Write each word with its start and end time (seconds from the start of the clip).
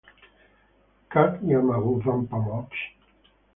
Как 1.09 1.43
я 1.43 1.61
могу 1.61 1.99
вам 1.99 2.25
почочь? 2.25 2.97